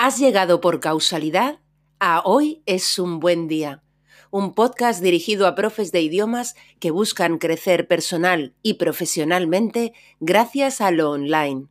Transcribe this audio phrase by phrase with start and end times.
[0.00, 1.58] Has llegado por causalidad
[1.98, 3.82] a Hoy es un buen día,
[4.30, 10.92] un podcast dirigido a profes de idiomas que buscan crecer personal y profesionalmente gracias a
[10.92, 11.66] lo online.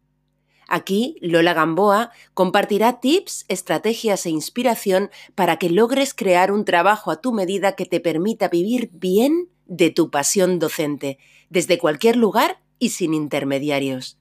[0.68, 7.22] Aquí, Lola Gamboa compartirá tips, estrategias e inspiración para que logres crear un trabajo a
[7.22, 11.18] tu medida que te permita vivir bien de tu pasión docente,
[11.50, 14.18] desde cualquier lugar y sin intermediarios.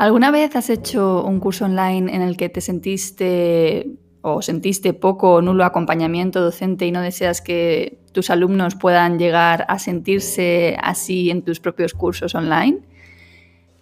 [0.00, 5.34] ¿Alguna vez has hecho un curso online en el que te sentiste o sentiste poco
[5.34, 11.28] o nulo acompañamiento docente y no deseas que tus alumnos puedan llegar a sentirse así
[11.28, 12.78] en tus propios cursos online?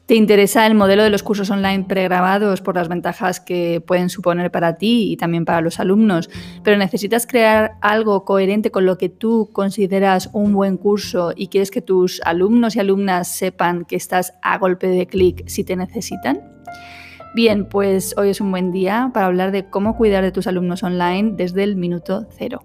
[0.09, 4.51] ¿Te interesa el modelo de los cursos online pregrabados por las ventajas que pueden suponer
[4.51, 6.31] para ti y también para los alumnos,
[6.65, 11.71] pero necesitas crear algo coherente con lo que tú consideras un buen curso y quieres
[11.71, 16.41] que tus alumnos y alumnas sepan que estás a golpe de clic si te necesitan?
[17.35, 20.83] Bien, pues hoy es un buen día para hablar de cómo cuidar de tus alumnos
[20.83, 22.63] online desde el minuto cero.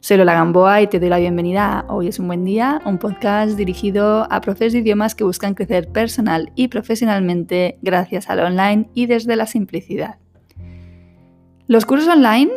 [0.00, 2.98] Soy Lola Gamboa y te doy la bienvenida a Hoy es un buen día, un
[2.98, 8.88] podcast dirigido a profes de idiomas que buscan crecer personal y profesionalmente gracias al online
[8.94, 10.18] y desde la simplicidad.
[11.66, 12.50] Los cursos online,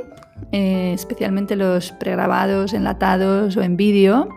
[0.51, 4.29] eh, especialmente los pregrabados, enlatados o en vídeo,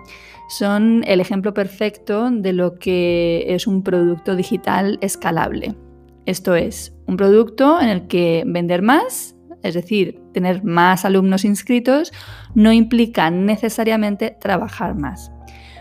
[0.49, 5.77] son el ejemplo perfecto de lo que es un producto digital escalable.
[6.25, 12.13] Esto es, un producto en el que vender más es decir, tener más alumnos inscritos,
[12.55, 15.33] no implica necesariamente trabajar más.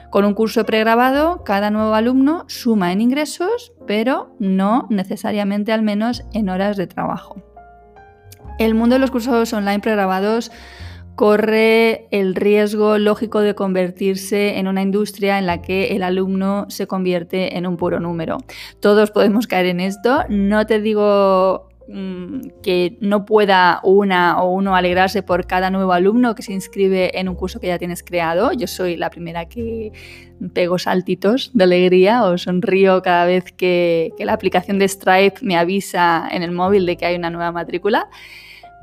[0.09, 6.23] Con un curso pregrabado, cada nuevo alumno suma en ingresos, pero no necesariamente al menos
[6.33, 7.41] en horas de trabajo.
[8.59, 10.51] El mundo de los cursos online pregrabados
[11.15, 16.87] corre el riesgo lógico de convertirse en una industria en la que el alumno se
[16.87, 18.37] convierte en un puro número.
[18.79, 20.23] Todos podemos caer en esto.
[20.29, 26.42] No te digo que no pueda una o uno alegrarse por cada nuevo alumno que
[26.42, 28.54] se inscribe en un curso que ya tienes creado.
[28.54, 29.92] Yo soy la primera que
[30.54, 35.58] pego saltitos de alegría o sonrío cada vez que, que la aplicación de Stripe me
[35.58, 38.10] avisa en el móvil de que hay una nueva matrícula.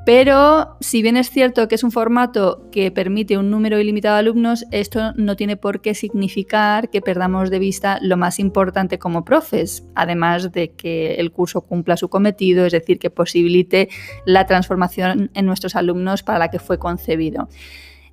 [0.03, 4.21] Pero si bien es cierto que es un formato que permite un número ilimitado de
[4.21, 9.23] alumnos, esto no tiene por qué significar que perdamos de vista lo más importante como
[9.23, 13.89] profes, además de que el curso cumpla su cometido, es decir, que posibilite
[14.25, 17.47] la transformación en nuestros alumnos para la que fue concebido.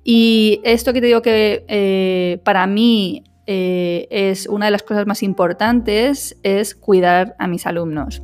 [0.03, 5.07] Y esto que te digo que eh, para mí eh, es una de las cosas
[5.07, 8.21] más importantes es cuidar a mis alumnos.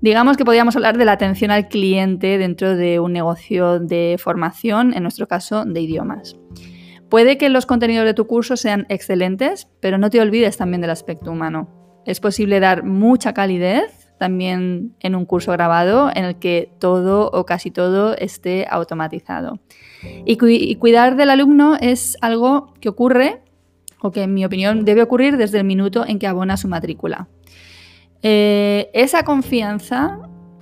[0.00, 4.94] Digamos que podríamos hablar de la atención al cliente dentro de un negocio de formación,
[4.94, 6.36] en nuestro caso de idiomas.
[7.08, 10.90] Puede que los contenidos de tu curso sean excelentes, pero no te olvides también del
[10.90, 12.02] aspecto humano.
[12.06, 17.46] Es posible dar mucha calidez también en un curso grabado en el que todo o
[17.46, 19.58] casi todo esté automatizado.
[20.24, 20.36] Y,
[20.76, 23.42] cuidar del alumno es algo que ocurre,
[24.00, 27.28] o que en mi opinión debe ocurrir desde el minuto en que abona su matrícula.
[28.22, 30.18] Eh, esa confianza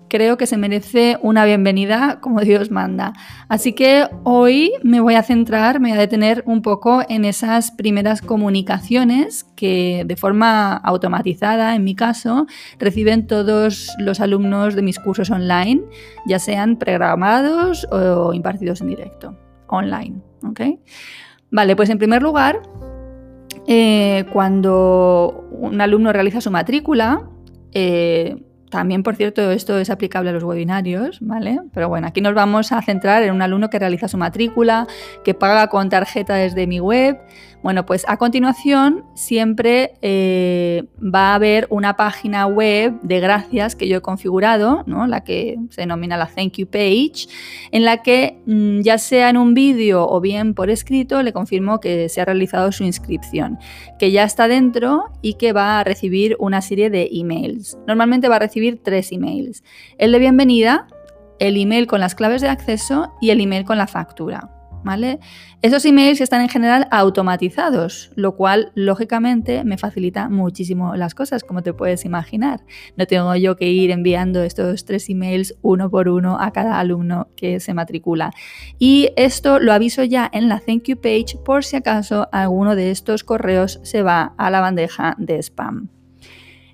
[0.08, 3.12] creo que se merece una bienvenida como Dios manda.
[3.48, 7.70] Así que hoy me voy a centrar, me voy a detener un poco en esas
[7.70, 12.46] primeras comunicaciones que de forma automatizada, en mi caso,
[12.78, 15.82] reciben todos los alumnos de mis cursos online,
[16.26, 19.36] ya sean programados o impartidos en directo,
[19.66, 20.20] online.
[21.50, 22.60] Vale, pues en primer lugar,
[23.66, 27.28] eh, cuando un alumno realiza su matrícula,
[27.78, 28.34] eh,
[28.70, 31.60] también, por cierto, esto es aplicable a los webinarios, ¿vale?
[31.72, 34.86] Pero bueno, aquí nos vamos a centrar en un alumno que realiza su matrícula,
[35.24, 37.18] que paga con tarjeta desde mi web.
[37.62, 43.88] Bueno, pues a continuación siempre eh, va a haber una página web de gracias que
[43.88, 45.06] yo he configurado, ¿no?
[45.06, 47.26] la que se denomina la Thank You Page,
[47.72, 51.80] en la que mm, ya sea en un vídeo o bien por escrito le confirmo
[51.80, 53.58] que se ha realizado su inscripción,
[53.98, 57.78] que ya está dentro y que va a recibir una serie de emails.
[57.86, 59.62] Normalmente va a recibir tres emails.
[59.98, 60.88] El de bienvenida,
[61.38, 64.50] el email con las claves de acceso y el email con la factura.
[65.62, 71.62] Esos emails están en general automatizados, lo cual lógicamente me facilita muchísimo las cosas, como
[71.62, 72.60] te puedes imaginar.
[72.96, 77.28] No tengo yo que ir enviando estos tres emails uno por uno a cada alumno
[77.36, 78.30] que se matricula.
[78.78, 82.92] Y esto lo aviso ya en la thank you page por si acaso alguno de
[82.92, 85.95] estos correos se va a la bandeja de spam.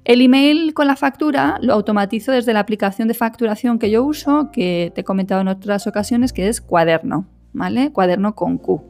[0.04, 4.50] El email con la factura lo automatizo desde la aplicación de facturación que yo uso,
[4.52, 7.26] que te he comentado en otras ocasiones, que es Cuaderno.
[7.52, 7.92] ¿vale?
[7.92, 8.82] Cuaderno con Q.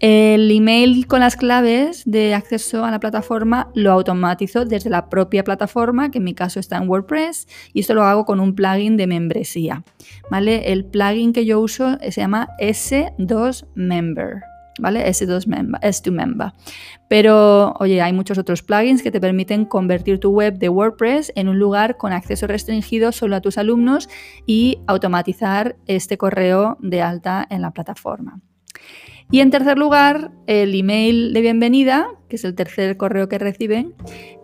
[0.00, 5.42] El email con las claves de acceso a la plataforma lo automatizo desde la propia
[5.42, 8.96] plataforma, que en mi caso está en WordPress, y esto lo hago con un plugin
[8.96, 9.82] de membresía.
[10.30, 10.72] ¿vale?
[10.72, 14.42] El plugin que yo uso se llama S2 Member.
[14.78, 15.06] ¿Vale?
[15.08, 16.52] S2 Member, S2 Member.
[17.08, 21.48] Pero, oye, hay muchos otros plugins que te permiten convertir tu web de WordPress en
[21.48, 24.08] un lugar con acceso restringido solo a tus alumnos
[24.46, 28.40] y automatizar este correo de alta en la plataforma.
[29.30, 33.94] Y en tercer lugar, el email de bienvenida, que es el tercer correo que reciben,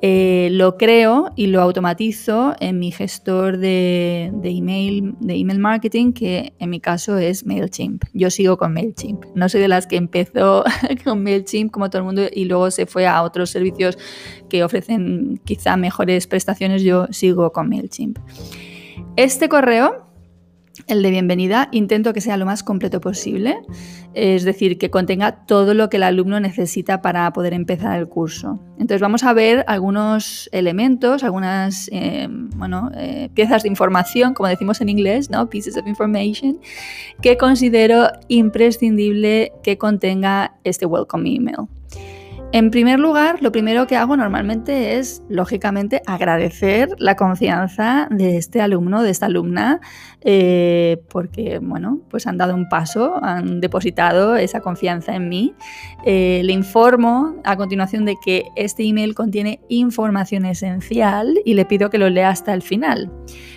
[0.02, 6.52] eh, lo creo y lo automatizo en mi gestor de, email, de email marketing, que
[6.58, 8.04] en mi caso es MailChimp.
[8.12, 9.24] Yo sigo con MailChimp.
[9.34, 10.64] No soy de las que empezó
[11.04, 13.96] con MailChimp como todo el mundo y luego se fue a otros servicios
[14.50, 16.82] que ofrecen quizá mejores prestaciones.
[16.82, 18.18] Yo sigo con MailChimp.
[19.16, 20.03] Este correo
[20.86, 23.56] el de bienvenida intento que sea lo más completo posible,
[24.12, 28.60] es decir, que contenga todo lo que el alumno necesita para poder empezar el curso.
[28.74, 32.28] Entonces vamos a ver algunos elementos, algunas eh,
[32.96, 35.48] eh, piezas de información, como decimos en inglés, ¿no?
[35.48, 36.58] pieces of information,
[37.22, 41.68] que considero imprescindible que contenga este welcome email.
[42.52, 48.60] En primer lugar, lo primero que hago normalmente es, lógicamente, agradecer la confianza de este
[48.60, 49.80] alumno, de esta alumna,
[50.20, 55.54] eh, porque, bueno, pues han dado un paso, han depositado esa confianza en mí.
[56.04, 61.90] Eh, le informo a continuación de que este email contiene información esencial y le pido
[61.90, 63.10] que lo lea hasta el final.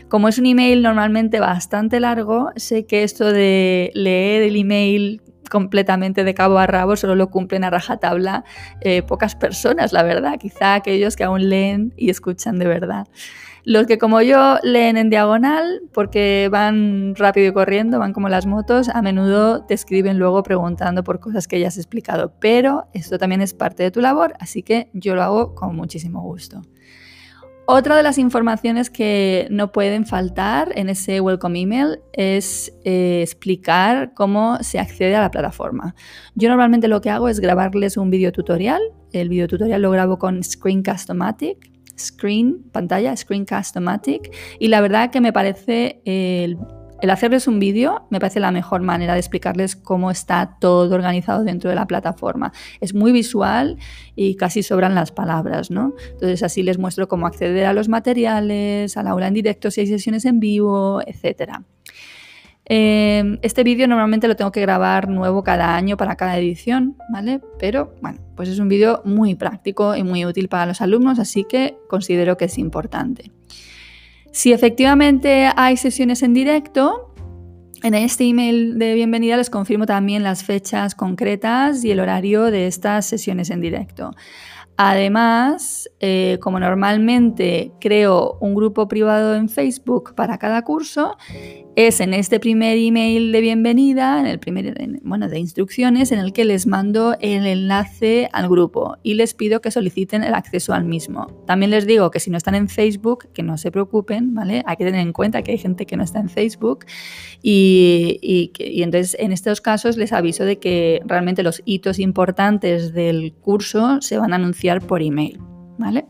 [0.10, 6.24] Como es un email normalmente bastante largo, sé que esto de leer el email completamente
[6.24, 8.44] de cabo a rabo, solo lo cumplen a rajatabla
[8.82, 13.08] eh, pocas personas, la verdad, quizá aquellos que aún leen y escuchan de verdad.
[13.64, 18.46] Los que como yo leen en diagonal, porque van rápido y corriendo, van como las
[18.46, 23.18] motos, a menudo te escriben luego preguntando por cosas que ya has explicado, pero esto
[23.18, 26.62] también es parte de tu labor, así que yo lo hago con muchísimo gusto.
[27.70, 34.14] Otra de las informaciones que no pueden faltar en ese welcome email es eh, explicar
[34.14, 35.94] cómo se accede a la plataforma.
[36.34, 38.82] Yo normalmente lo que hago es grabarles un video tutorial.
[39.12, 41.70] El video tutorial lo grabo con Screencast-O-Matic,
[42.00, 46.58] Screen, pantalla, Screencast-O-Matic, y la verdad que me parece el
[47.02, 51.44] el hacerles un vídeo me parece la mejor manera de explicarles cómo está todo organizado
[51.44, 52.52] dentro de la plataforma.
[52.82, 53.78] Es muy visual
[54.16, 55.94] y casi sobran las palabras, ¿no?
[56.12, 59.88] Entonces así les muestro cómo acceder a los materiales, al aula en directo si hay
[59.88, 61.60] sesiones en vivo, etc.
[62.70, 67.40] Eh, este vídeo normalmente lo tengo que grabar nuevo cada año para cada edición, ¿vale?
[67.60, 71.46] Pero bueno, pues es un vídeo muy práctico y muy útil para los alumnos, así
[71.46, 73.32] que considero que es importante.
[74.32, 77.14] Si efectivamente hay sesiones en directo,
[77.84, 82.68] en este email de bienvenida les confirmo también las fechas concretas y el horario de
[82.68, 84.12] estas sesiones en directo.
[84.80, 91.18] Además, eh, como normalmente creo un grupo privado en Facebook para cada curso,
[91.76, 96.32] es en este primer email de bienvenida, en el primer, bueno, de instrucciones, en el
[96.32, 100.86] que les mando el enlace al grupo y les pido que soliciten el acceso al
[100.86, 101.26] mismo.
[101.48, 104.64] También les digo que si no están en Facebook, que no se preocupen, ¿vale?
[104.68, 106.86] Hay que tener en cuenta que hay gente que no está en Facebook
[107.42, 113.34] y, y entonces en estos casos les aviso de que realmente los hitos importantes del
[113.34, 115.40] curso se van a anunciar por email.
[115.78, 116.06] ¿vale?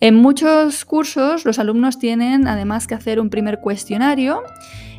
[0.00, 4.42] En muchos cursos los alumnos tienen además que hacer un primer cuestionario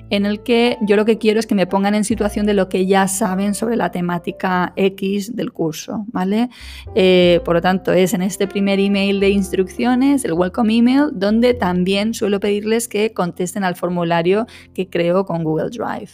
[0.10, 2.70] en el que yo lo que quiero es que me pongan en situación de lo
[2.70, 6.50] que ya saben sobre la temática X del curso, ¿vale?
[6.96, 11.54] Eh, por lo tanto, es en este primer email de instrucciones, el welcome email, donde
[11.54, 16.12] también suelo pedirles que contesten al formulario que creo con Google Drive.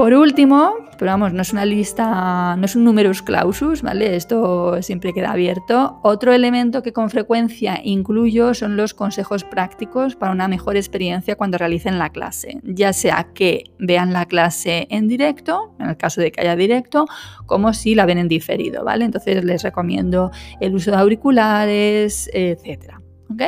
[0.00, 4.16] Por último, pero vamos, no es una lista, no es un numerus clausus, ¿vale?
[4.16, 6.00] Esto siempre queda abierto.
[6.02, 11.58] Otro elemento que con frecuencia incluyo son los consejos prácticos para una mejor experiencia cuando
[11.58, 16.32] realicen la clase, ya sea que vean la clase en directo, en el caso de
[16.32, 17.04] que haya directo,
[17.44, 19.04] como si la ven en diferido, ¿vale?
[19.04, 20.30] Entonces les recomiendo
[20.60, 23.42] el uso de auriculares, etcétera, ¿ok?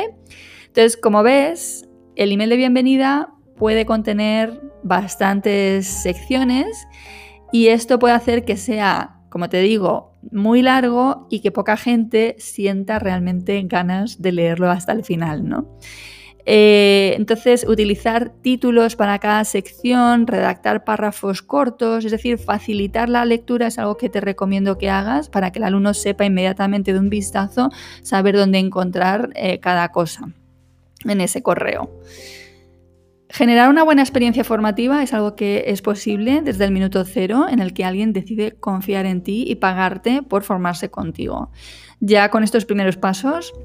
[0.67, 6.87] Entonces, como ves, el email de bienvenida puede contener bastantes secciones
[7.51, 12.35] y esto puede hacer que sea, como te digo, muy largo y que poca gente
[12.39, 15.67] sienta realmente ganas de leerlo hasta el final, ¿no?
[16.45, 23.67] Eh, entonces, utilizar títulos para cada sección, redactar párrafos cortos, es decir, facilitar la lectura
[23.67, 27.09] es algo que te recomiendo que hagas para que el alumno sepa inmediatamente de un
[27.09, 27.69] vistazo
[28.01, 30.33] saber dónde encontrar eh, cada cosa
[31.05, 31.89] en ese correo.
[33.33, 37.61] Generar una buena experiencia formativa es algo que es posible desde el minuto cero en
[37.61, 41.49] el que alguien decide confiar en ti y pagarte por formarse contigo.
[41.99, 43.55] Ya con estos primeros pasos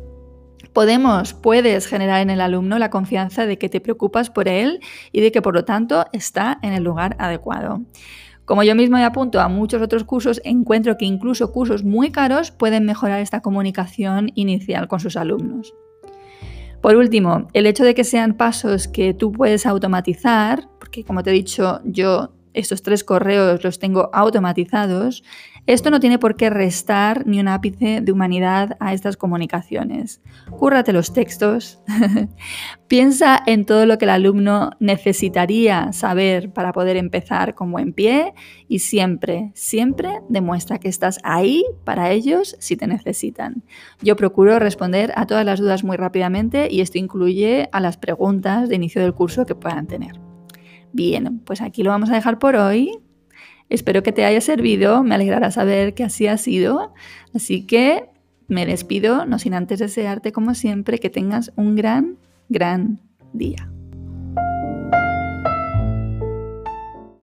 [0.72, 4.80] podemos, puedes generar en el alumno la confianza de que te preocupas por él
[5.12, 7.82] y de que por lo tanto está en el lugar adecuado.
[8.46, 12.52] Como yo mismo me apunto a muchos otros cursos, encuentro que incluso cursos muy caros
[12.52, 15.74] pueden mejorar esta comunicación inicial con sus alumnos.
[16.80, 21.30] Por último, el hecho de que sean pasos que tú puedes automatizar, porque como te
[21.30, 25.24] he dicho, yo estos tres correos los tengo automatizados,
[25.68, 30.22] esto no tiene por qué restar ni un ápice de humanidad a estas comunicaciones.
[30.50, 31.82] Cúrrate los textos,
[32.88, 38.32] piensa en todo lo que el alumno necesitaría saber para poder empezar con buen pie
[38.66, 43.62] y siempre, siempre demuestra que estás ahí para ellos si te necesitan.
[44.00, 48.70] Yo procuro responder a todas las dudas muy rápidamente y esto incluye a las preguntas
[48.70, 50.18] de inicio del curso que puedan tener.
[50.92, 52.90] Bien, pues aquí lo vamos a dejar por hoy.
[53.68, 56.94] Espero que te haya servido, me alegrará saber que así ha sido.
[57.34, 58.08] Así que
[58.46, 63.00] me despido, no sin antes desearte como siempre que tengas un gran, gran
[63.32, 63.70] día.